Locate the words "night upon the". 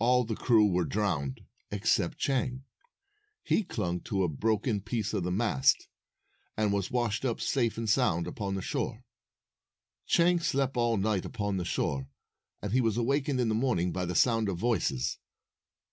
10.96-11.64